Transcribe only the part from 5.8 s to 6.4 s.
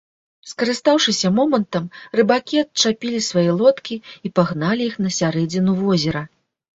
возера.